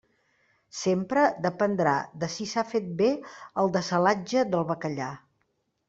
[0.77, 1.93] Sempre dependrà
[2.25, 3.13] de si s'ha fet bé
[3.65, 5.13] el dessalatge del bacallà.